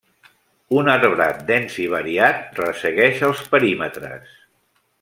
[0.77, 4.35] Un arbrat dens i variat ressegueix els perímetres.